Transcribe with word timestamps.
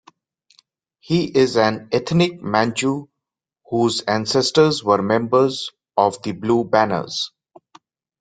He 1.01 1.25
is 1.25 1.57
an 1.57 1.89
ethnic 1.91 2.41
Manchu 2.41 3.05
whose 3.69 4.01
ancestors 4.01 4.83
were 4.83 4.99
members 4.99 5.69
of 5.95 6.19
the 6.23 6.31
Blue 6.31 6.63
Banners. 6.63 7.31